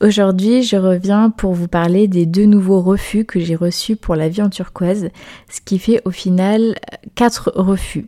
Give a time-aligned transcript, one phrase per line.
[0.00, 4.30] Aujourd'hui, je reviens pour vous parler des deux nouveaux refus que j'ai reçus pour la
[4.30, 5.10] vie en turquoise,
[5.50, 6.74] ce qui fait au final
[7.14, 8.06] quatre refus.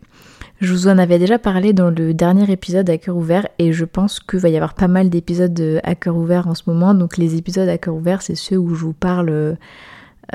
[0.63, 3.85] Je vous en avais déjà parlé dans le dernier épisode à cœur ouvert et je
[3.85, 6.95] pense qu'il va y avoir pas mal d'épisodes à cœur ouvert en ce moment.
[6.95, 9.55] Donc les épisodes à cœur ouvert, c'est ceux où je vous parle euh,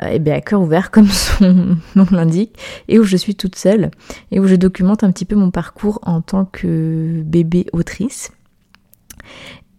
[0.06, 2.56] eh bien, à cœur ouvert comme son nom l'indique
[2.88, 3.90] et où je suis toute seule
[4.30, 8.30] et où je documente un petit peu mon parcours en tant que bébé autrice.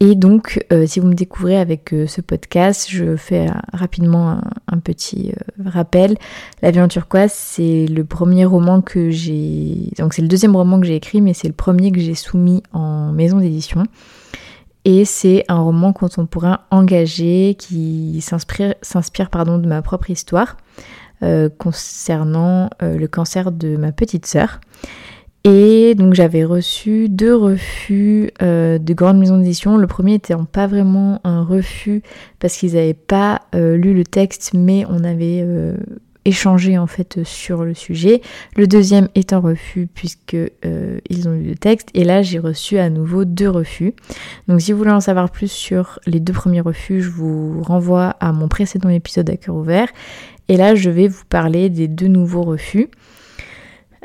[0.01, 4.39] Et donc, euh, si vous me découvrez avec euh, ce podcast, je fais euh, rapidement
[4.67, 5.33] un, petit
[5.65, 6.15] rappel.
[6.61, 9.91] La vie en turquoise, c'est le premier roman que j'ai...
[9.97, 12.63] Donc c'est le deuxième roman que j'ai écrit, mais c'est le premier que j'ai soumis
[12.71, 13.83] en maison d'édition.
[14.85, 20.55] Et c'est un roman contemporain engagé qui s'inspire, de ma propre histoire
[21.57, 24.61] concernant le cancer de ma petite sœur.
[25.51, 29.77] Et donc j'avais reçu deux refus euh, de grandes maisons d'édition.
[29.77, 32.03] Le premier était pas vraiment un refus
[32.37, 35.75] parce qu'ils n'avaient pas euh, lu le texte, mais on avait euh,
[36.23, 38.21] échangé en fait sur le sujet.
[38.57, 40.37] Le deuxième est un refus puisque
[41.09, 41.89] ils ont lu le texte.
[41.95, 43.95] Et là j'ai reçu à nouveau deux refus.
[44.47, 48.09] Donc si vous voulez en savoir plus sur les deux premiers refus, je vous renvoie
[48.19, 49.87] à mon précédent épisode à cœur ouvert.
[50.47, 52.91] Et là je vais vous parler des deux nouveaux refus.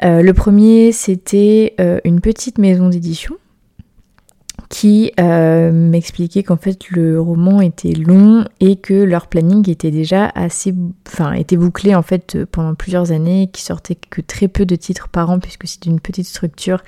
[0.02, 3.36] Euh, le premier, c'était euh, une petite maison d'édition
[4.70, 10.32] qui euh, m'expliquait qu'en fait le roman était long et que leur planning était déjà
[10.34, 10.74] assez,
[11.06, 15.08] enfin était bouclé en fait pendant plusieurs années, qui sortait que très peu de titres
[15.08, 16.82] par an puisque c'est une petite structure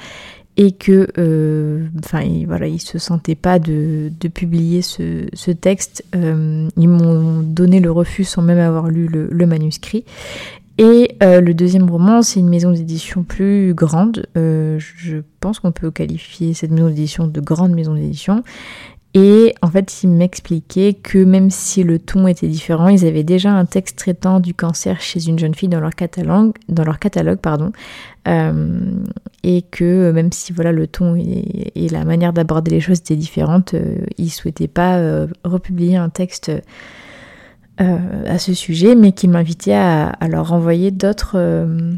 [0.57, 6.03] et que, enfin voilà, ils se sentaient pas de, publier ce, texte.
[6.15, 10.05] ils m'ont donné le refus sans même avoir lu le manuscrit
[10.79, 14.27] et euh, le deuxième roman, c'est une maison d'édition plus grande.
[14.37, 18.43] Euh, je pense qu'on peut qualifier cette maison d'édition de grande maison d'édition.
[19.15, 23.51] Et en fait, ils m'expliquaient que même si le ton était différent, ils avaient déjà
[23.51, 27.39] un texte traitant du cancer chez une jeune fille dans leur catalogue, dans leur catalogue
[27.39, 27.73] pardon,
[28.29, 28.79] euh,
[29.43, 33.17] et que même si voilà le ton et, et la manière d'aborder les choses étaient
[33.17, 33.75] différentes,
[34.19, 36.53] ils souhaitaient pas republier un texte
[37.81, 41.93] euh, à ce sujet, mais qui m'invitait à, leur envoyer d'autres euh,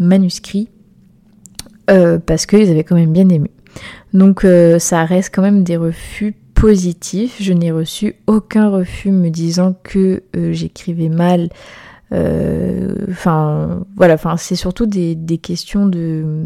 [0.00, 0.68] manuscrits
[1.90, 3.50] euh, parce qu'ils avaient quand même bien aimé.
[4.14, 4.44] Donc
[4.78, 7.36] ça reste quand même des refus positifs.
[7.40, 11.48] Je n'ai reçu aucun refus me disant que j'écrivais mal.
[12.10, 16.44] Enfin voilà, c'est surtout des questions de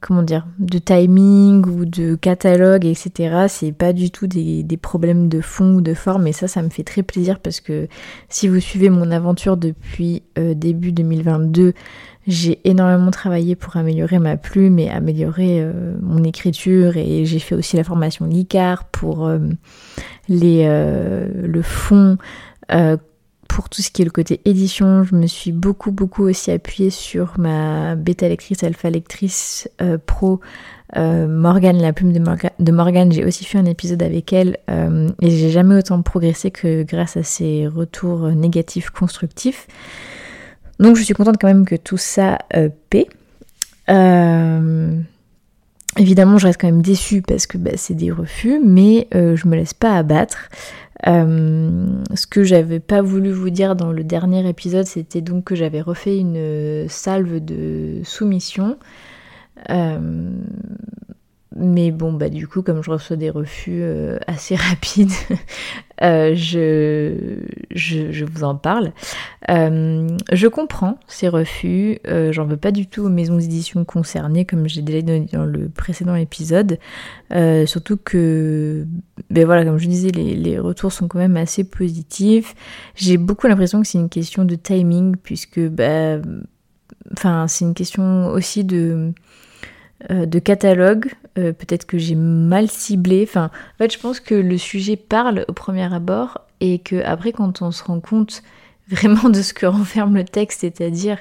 [0.00, 3.46] comment dire, de timing ou de catalogue, etc.
[3.48, 6.68] C'est pas du tout des, problèmes de fond ou de forme, et ça, ça me
[6.68, 7.88] fait très plaisir parce que
[8.28, 11.72] si vous suivez mon aventure depuis euh, début 2022,
[12.26, 17.54] j'ai énormément travaillé pour améliorer ma plume et améliorer euh, mon écriture, et j'ai fait
[17.54, 19.38] aussi la formation LICAR pour euh,
[20.28, 22.18] les, le fond
[23.54, 26.90] pour tout ce qui est le côté édition, je me suis beaucoup beaucoup aussi appuyée
[26.90, 30.40] sur ma bêta lectrice, alpha lectrice euh, pro
[30.96, 33.12] euh, Morgane, la plume de, Morgane.
[33.12, 37.16] J'ai aussi fait un épisode avec elle euh, et j'ai jamais autant progressé que grâce
[37.16, 39.68] à ses retours négatifs constructifs.
[40.80, 42.38] Donc je suis contente quand même que tout ça
[42.90, 43.06] paie.
[45.96, 49.54] Évidemment, je reste quand même déçue parce que bah, c'est des refus, mais je me
[49.54, 50.48] laisse pas abattre.
[51.06, 55.54] Euh, ce que j'avais pas voulu vous dire dans le dernier épisode, c'était donc que
[55.54, 58.78] j'avais refait une salve de soumission.
[59.70, 60.30] Euh,
[61.56, 65.12] mais bon, bah du coup, comme je reçois des refus euh, assez rapides,
[66.02, 67.38] euh, je,
[67.70, 68.92] je, vous en parle.
[69.50, 71.98] Euh, je comprends ces refus,
[72.30, 75.68] j'en veux pas du tout aux maisons d'édition concernées, comme j'ai déjà dit dans le
[75.68, 76.78] précédent épisode.
[77.66, 78.86] surtout que,
[79.30, 82.54] ben voilà, comme je disais, les, les retours sont quand même assez positifs.
[82.96, 86.18] J'ai beaucoup l'impression que c'est une question de timing, puisque, bah,
[87.12, 89.12] enfin, c'est une question aussi de
[90.10, 93.24] euh, de catalogue, euh, peut-être que j'ai mal ciblé.
[93.26, 97.32] Enfin, en fait, je pense que le sujet parle au premier abord et que après,
[97.32, 98.42] quand on se rend compte
[98.88, 101.18] vraiment de ce que renferme le texte, c'est-à-dire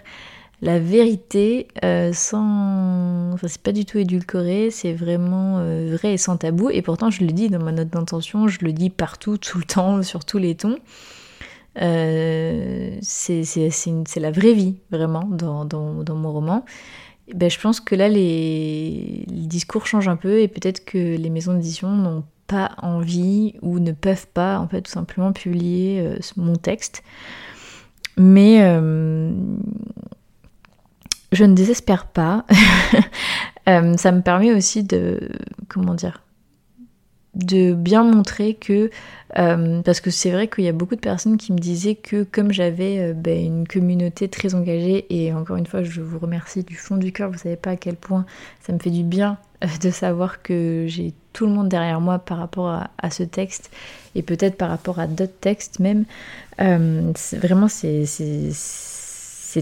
[0.62, 3.38] la vérité euh, sans.
[3.38, 6.70] C'est pas du tout édulcoré, c'est vraiment vrai et sans tabou.
[6.70, 9.66] Et pourtant, je le dis dans ma note d'intention, je le dis partout, tout le
[9.66, 10.78] temps, sur tous les tons.
[11.76, 13.02] c'est
[14.18, 16.66] la vraie vie, vraiment, dans, mon roman.
[17.34, 21.54] Ben, je pense que là, les, discours changent un peu et peut-être que les maisons
[21.54, 27.04] d'édition n'ont pas envie ou ne peuvent pas, en fait, tout simplement publier mon texte.
[28.18, 28.60] Mais
[31.34, 32.46] je ne désespère pas.
[33.70, 35.30] Euh, ça me permet aussi de,
[35.70, 36.22] comment dire,
[37.36, 38.92] de bien montrer que,
[39.38, 42.24] euh, parce que c'est vrai qu'il y a beaucoup de personnes qui me disaient que
[42.24, 46.64] comme j'avais euh, ben, une communauté très engagée, et encore une fois je vous remercie
[46.64, 48.26] du fond du cœur, vous savez pas à quel point
[48.62, 49.38] ça me fait du bien
[49.82, 53.72] de savoir que j'ai tout le monde derrière moi par rapport à, ce texte,
[54.14, 56.06] et peut-être par rapport à d'autres textes même,
[56.60, 58.06] vraiment c'est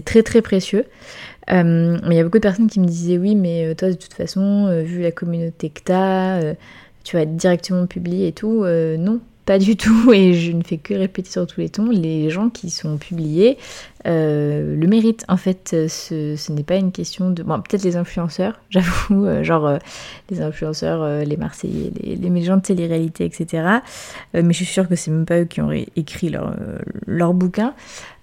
[0.04, 0.84] très très précieux.
[1.50, 3.88] Euh, mais il y a beaucoup de personnes qui me disaient oui, mais euh, toi
[3.88, 6.54] de toute façon, euh, vu la communauté que tu as,
[7.04, 8.64] tu vas directement publié et tout.
[8.64, 12.30] non, pas du tout, et je ne fais que répéter sur tous les tons, les
[12.30, 13.58] gens qui sont publiés
[14.04, 15.24] le méritent.
[15.28, 17.42] En fait, ce, n'est pas une question de...
[17.42, 19.78] Bon, peut-être les influenceurs, j'avoue, genre
[20.30, 23.78] les influenceurs, les Marseillais, les, gens de télé-réalité, etc.
[24.34, 26.30] mais je suis sûre que c'est même pas eux qui ont écrit
[27.06, 27.74] leur, bouquin.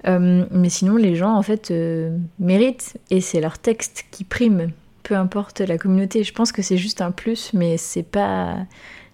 [0.08, 4.72] Euh, mais sinon, les gens, en fait, euh, méritent, et c'est leur texte qui prime,
[5.10, 6.24] peu importe la communauté.
[6.24, 8.58] Je pense que c'est juste un plus, mais c'est pas,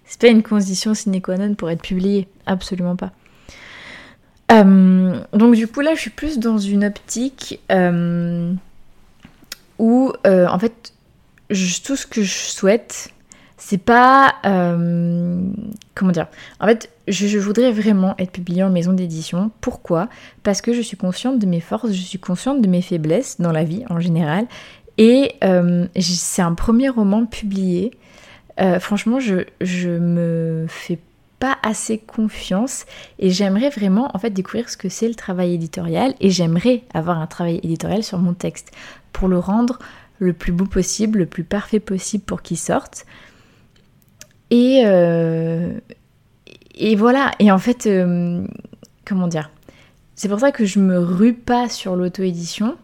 [0.04, 3.12] c'est pas une condition sine qua non pour être publié, absolument pas.
[4.52, 7.58] Euh, donc du coup là je suis plus dans une optique
[9.78, 10.92] où en fait
[11.48, 13.08] tout ce que je souhaite
[13.56, 16.28] c'est pas comment dire?
[16.60, 19.50] En fait je, voudrais vraiment être publiée en maison d'édition.
[19.62, 20.08] Pourquoi?
[20.42, 23.52] Parce que je suis consciente de mes forces, je suis consciente de mes faiblesses dans
[23.52, 24.46] la vie en général.
[24.98, 27.92] Et euh, c'est un premier roman publié.
[28.60, 30.98] Euh, franchement, je, je me fais
[31.38, 32.86] pas assez confiance
[33.18, 37.20] et j'aimerais vraiment en fait découvrir ce que c'est le travail éditorial et j'aimerais avoir
[37.20, 38.72] un travail éditorial sur mon texte
[39.12, 39.78] pour le rendre
[40.18, 43.04] le plus beau possible, le plus parfait possible pour qu'il sorte.
[44.50, 45.72] Et, euh,
[46.96, 48.46] voilà, et en fait, euh,
[49.04, 49.50] comment dire?
[50.14, 52.76] C'est pour ça que je me rue pas sur l'auto-édition,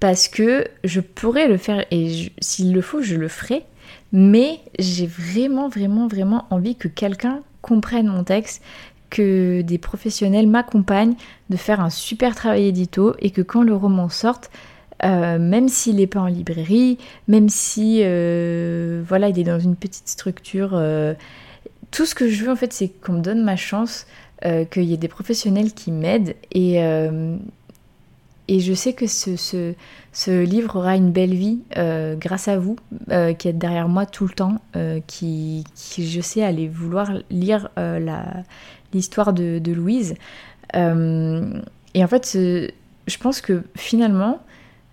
[0.00, 3.64] parce que je pourrais le faire, et s'il le faut, je le ferai,
[4.12, 8.62] mais j'ai vraiment, vraiment, vraiment envie que quelqu'un comprenne mon texte,
[9.10, 11.14] que des professionnels m'accompagnent,
[11.50, 14.50] de faire un super travail édito, et que quand le roman sorte,
[15.04, 16.98] euh, même s'il n'est pas en librairie,
[17.28, 20.78] même si euh, voilà, il est dans une petite structure
[21.90, 24.06] tout ce que je veux en fait, c'est qu'on me donne ma chance,
[24.44, 27.36] euh, qu'il y ait des professionnels qui m'aident et, euh,
[28.50, 32.76] et je sais que ce, ce, livre aura une belle vie euh, grâce à vous
[33.38, 34.60] qui êtes derrière moi tout le temps,
[35.06, 37.68] qui, qui, je sais allez vouloir lire
[38.92, 40.14] l'histoire de, de, Louise.
[40.74, 40.78] et
[42.04, 44.40] en fait, je pense que finalement,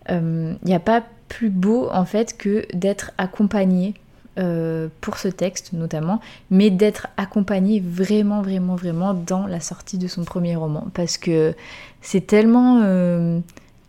[0.07, 3.95] il n'y a pas plus beau en fait que d'être accompagné
[4.37, 6.19] euh, pour ce texte notamment,
[6.51, 11.55] mais d'être accompagné vraiment, vraiment, vraiment dans la sortie de son premier roman, parce que
[12.01, 13.39] c'est tellement euh,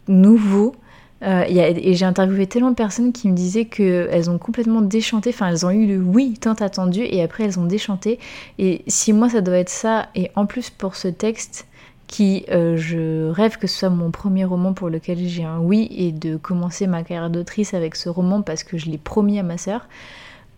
[0.06, 0.74] nouveau.
[1.22, 5.48] Euh, et j'ai interviewé tellement de personnes qui me disaient qu'elles ont complètement déchanté, enfin
[5.48, 8.18] elles ont eu le oui tant attendu et après elles ont déchanté.
[8.58, 11.66] Et si moi ça doit être ça, et en plus pour ce texte
[12.06, 16.12] qui je rêve que ce soit mon premier roman pour lequel j'ai un oui et
[16.12, 19.58] de commencer ma carrière d'autrice avec ce roman parce que je l'ai promis à ma
[19.58, 19.88] sœur.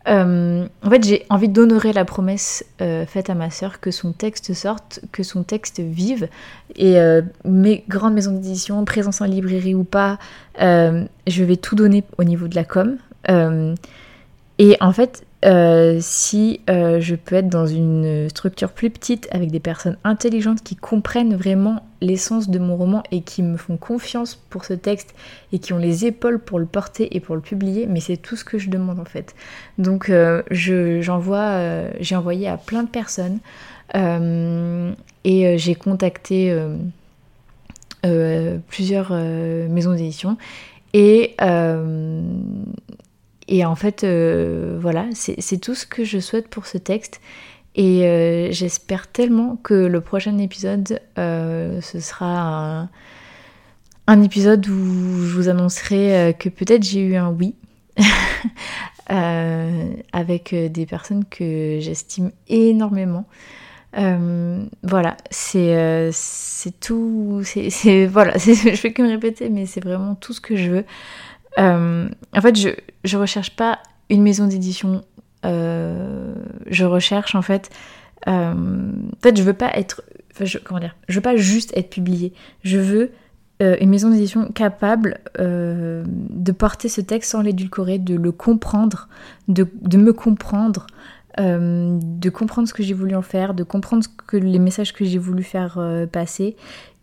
[0.08, 4.12] Euh, en fait, j'ai envie d'honorer la promesse euh, faite à ma sœur que son
[4.12, 6.28] texte sorte, que son texte vive.
[6.76, 10.18] Et euh, mes grandes maisons d'édition, présence en librairie ou pas,
[10.58, 12.96] je vais tout donner au niveau de la com.
[14.58, 19.50] et en fait, euh, si euh, je peux être dans une structure plus petite avec
[19.50, 24.34] des personnes intelligentes qui comprennent vraiment l'essence de mon roman et qui me font confiance
[24.34, 25.14] pour ce texte
[25.52, 28.36] et qui ont les épaules pour le porter et pour le publier, mais c'est tout
[28.36, 29.34] ce que je demande en fait.
[29.78, 33.38] Donc euh, j'ai envoyé à plein de personnes
[35.24, 36.56] et j'ai contacté
[38.68, 40.36] plusieurs maisons d'édition
[40.92, 41.34] et
[43.50, 47.20] et en fait, euh, voilà, c'est tout ce que je souhaite pour ce texte.
[47.74, 52.88] Et euh, j'espère tellement que le prochain épisode, euh, ce sera
[54.06, 57.56] un, épisode où je vous annoncerai que peut-être j'ai eu un oui.
[60.12, 63.26] avec des personnes que j'estime énormément.
[63.92, 66.12] voilà, c'est
[66.80, 67.42] tout.
[68.10, 70.84] Voilà, je fais que me répéter, mais c'est vraiment tout ce que je veux.
[71.58, 72.68] Euh, en fait, je,
[73.04, 73.78] je recherche pas
[74.08, 75.02] une maison d'édition.
[75.44, 76.34] Euh,
[76.66, 77.70] je recherche en fait.
[78.28, 80.02] Euh, en fait, je veux pas être
[80.64, 82.32] comment dire Je veux pas juste être publié.
[82.62, 83.10] Je veux
[83.62, 89.06] une maison d'édition capable de porter ce texte sans l'édulcorer, de le comprendre,
[89.48, 89.66] de,
[89.98, 90.86] me comprendre,
[91.36, 95.04] de comprendre ce que j'ai voulu en faire, de comprendre ce que, les messages que
[95.04, 95.78] j'ai voulu faire
[96.10, 96.56] passer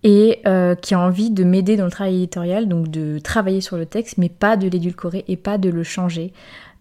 [0.04, 0.42] et
[0.82, 4.18] qui a envie de m'aider dans le travail éditorial, donc de travailler sur le texte,
[4.18, 6.34] mais pas de l'édulcorer et pas de le changer.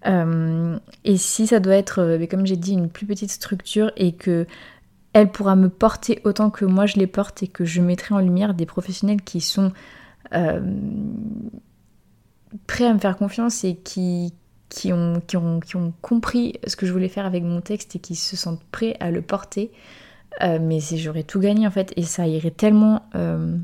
[0.05, 4.47] et si ça doit être, comme j'ai dit, une plus petite structure et que
[5.17, 8.19] elle pourra me porter autant que moi je les porte et que je mettrai en
[8.19, 9.73] lumière des professionnels qui sont
[10.35, 10.61] euh,
[12.67, 14.35] prêts à me faire confiance et qui,
[14.93, 15.23] ont,
[16.03, 19.11] compris ce que je voulais faire avec mon texte et qui se sentent prêts à
[19.11, 19.71] le porter.
[20.43, 23.57] Euh, mais j'aurais tout gagné en fait et ça irait tellement euh,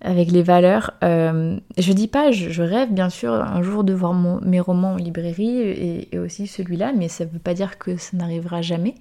[0.00, 0.92] avec les valeurs.
[1.02, 5.58] je dis pas, je, rêve bien sûr un jour de voir mes romans en librairie
[6.12, 8.94] et, aussi celui-là, mais ça veut pas dire que ça n'arrivera jamais.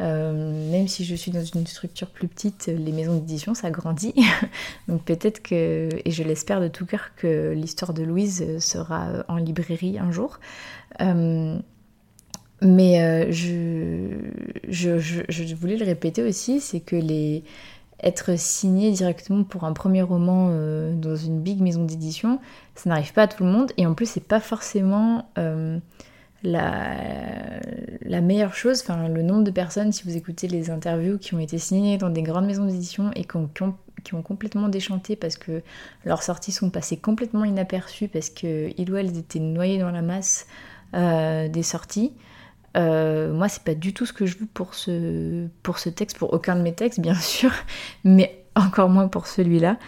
[0.00, 4.14] Euh, même si je suis dans une structure plus petite, les maisons d'édition, ça grandit.
[4.88, 9.36] Donc peut-être que, et je l'espère de tout cœur, que l'histoire de Louise sera en
[9.36, 10.40] librairie un jour.
[12.62, 17.44] Euh, mais euh, je, je, je, voulais le répéter aussi, c'est que les,
[18.02, 20.48] être signé directement pour un premier roman
[20.94, 22.40] dans une big maison d'édition,
[22.74, 23.70] ça n'arrive pas à tout le monde.
[23.76, 25.28] Et en plus, c'est pas forcément
[26.42, 31.38] la, meilleure chose, enfin le nombre de personnes, si vous écoutez les interviews qui ont
[31.38, 35.62] été signées dans des grandes maisons d'édition et qui ont, complètement déchanté parce que
[36.04, 40.46] leurs sorties sont passées complètement inaperçues parce qu'ils ou elles étaient noyés dans la masse
[40.94, 42.12] euh, des sorties.
[42.76, 46.18] Euh, moi, c'est pas du tout ce que je veux pour ce, pour ce texte,
[46.18, 47.52] pour aucun de mes textes, bien sûr,
[48.04, 49.78] mais encore moins pour celui-là.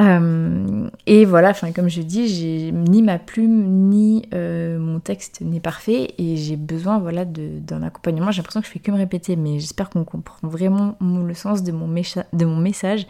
[0.00, 5.60] Euh, et voilà, enfin comme je dis, ni ma plume ni euh, mon texte n'est
[5.60, 8.30] parfait et j'ai besoin voilà d'un accompagnement.
[8.30, 11.62] J'ai l'impression que je fais que me répéter, mais j'espère qu'on comprend vraiment le sens
[11.62, 13.06] de mon, de mon message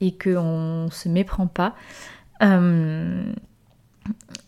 [0.00, 1.74] et qu'on se méprend pas.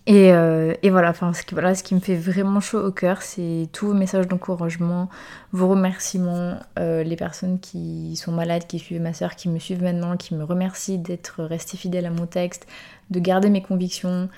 [0.08, 3.94] Euh, et, voilà, enfin, ce qui, me fait vraiment chaud au cœur, c'est tous vos
[3.94, 5.08] messages d'encouragement,
[5.52, 9.82] vos remerciements, euh, les personnes qui sont malades, qui suivent ma soeur, qui me suivent
[9.82, 12.66] maintenant, qui me remercient d'être resté fidèle à mon texte,
[13.10, 14.28] de garder mes convictions.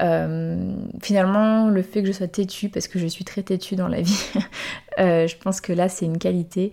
[0.00, 3.88] Euh, finalement, le fait que je sois têtue, parce que je suis très têtue dans
[3.88, 4.30] la vie,
[4.98, 6.72] je pense que là c'est une qualité,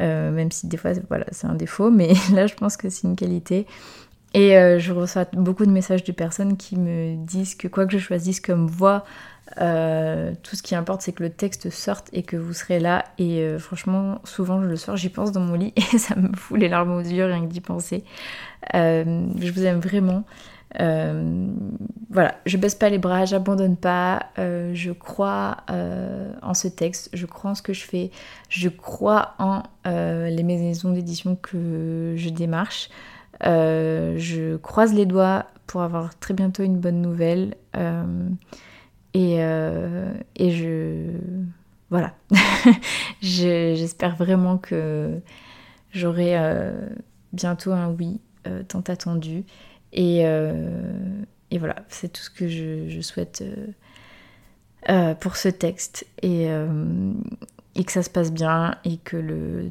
[0.00, 3.16] même si des fois voilà, c'est un défaut, mais là je pense que c'est une
[3.16, 3.66] qualité.
[4.34, 7.92] Et euh, je reçois beaucoup de messages de personnes qui me disent que quoi que
[7.92, 9.04] je choisisse comme voix,
[9.60, 13.04] euh, tout ce qui importe c'est que le texte sorte et que vous serez là.
[13.18, 16.58] Et euh, franchement, souvent le soir, j'y pense dans mon lit et ça me fout
[16.58, 18.02] les larmes aux yeux rien que d'y penser.
[18.74, 20.24] je vous aime vraiment.
[22.10, 25.58] voilà, je baisse pas les bras, j'abandonne pas, je crois
[26.42, 28.10] en ce texte, je crois en ce que je fais,
[28.48, 32.90] je crois en les maisons d'édition que je démarche.
[33.42, 37.56] Euh, je croise les doigts pour avoir très bientôt une bonne nouvelle.
[37.76, 38.28] Euh,
[39.14, 41.10] et, euh, et, je.
[41.90, 42.14] Voilà.
[43.20, 45.20] J'espère vraiment que
[45.92, 46.36] j'aurai
[47.32, 48.20] bientôt un oui
[48.68, 49.44] tant attendu.
[49.92, 53.44] Et, et voilà, c'est tout ce que je, je souhaite
[55.20, 56.06] pour ce texte.
[56.22, 56.48] Et,
[57.76, 59.70] et que ça se passe bien et que le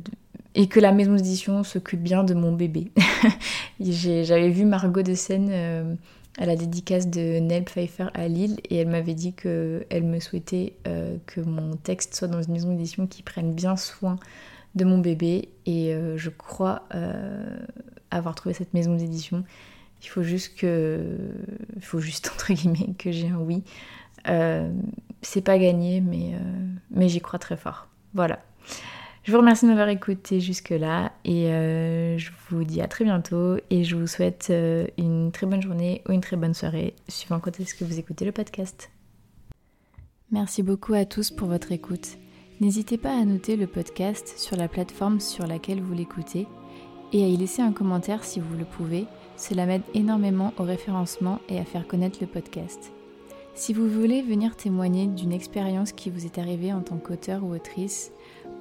[0.56, 2.92] et que la maison d'édition s'occupe bien de mon bébé.
[3.80, 5.96] J'avais vu Margot de Seine euh,
[6.38, 10.74] à la dédicace de Nell Pfeiffer à Lille et elle m'avait dit qu'elle me souhaitait
[10.88, 14.18] euh, que mon texte soit dans une maison d'édition qui prenne bien soin
[14.76, 16.84] de mon bébé et euh, je crois
[18.12, 19.44] avoir trouvé cette maison d'édition.
[20.04, 21.02] Il faut juste que,
[21.80, 23.64] faut juste entre guillemets que j'ai un oui.
[25.22, 26.34] C'est pas gagné, mais,
[26.92, 27.88] mais j'y crois très fort.
[28.14, 28.40] Voilà.
[29.24, 33.56] Je vous remercie de m'avoir écouté jusque-là et euh, je vous dis à très bientôt
[33.70, 37.40] et je vous souhaite euh, une très bonne journée ou une très bonne soirée, suivant
[37.40, 38.92] quand est-ce que vous écoutez le podcast.
[40.30, 42.18] Merci beaucoup à tous pour votre écoute.
[42.60, 46.46] N'hésitez pas à noter le podcast sur la plateforme sur laquelle vous l'écoutez
[47.14, 49.06] et à y laisser un commentaire si vous le pouvez.
[49.38, 52.92] Cela m'aide énormément au référencement et à faire connaître le podcast.
[53.56, 57.54] Si vous voulez venir témoigner d'une expérience qui vous est arrivée en tant qu'auteur ou
[57.54, 58.12] autrice,